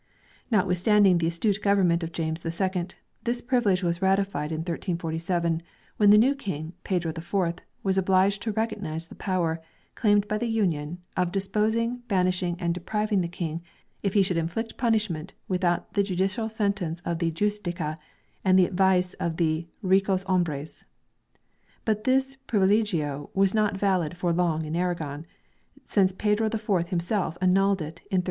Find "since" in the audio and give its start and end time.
25.85-26.11